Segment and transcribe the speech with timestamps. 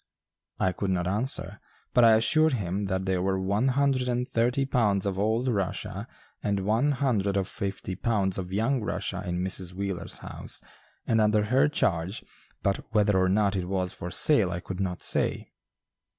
[0.59, 1.59] I could not answer,
[1.93, 6.07] but I assured him that there were one hundred and thirty pounds of old Rushia
[6.41, 9.73] and one hundred and fifty pounds of young Rushia in Mrs.
[9.73, 10.59] Wheeler's house,
[11.05, 12.25] and under her charge,
[12.63, 15.51] but whether or not it was for sale I could not say.